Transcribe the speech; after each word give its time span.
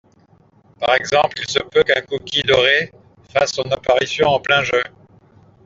Par 0.79 0.95
exemple, 0.95 1.35
il 1.37 1.47
se 1.47 1.59
peut 1.59 1.83
qu’un 1.83 2.01
cookie 2.01 2.41
doré 2.41 2.91
fasse 3.31 3.51
son 3.53 3.71
apparition 3.71 4.29
en 4.29 4.39
plein 4.39 4.63
jeu. 4.63 4.81